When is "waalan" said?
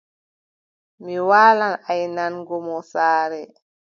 1.29-1.73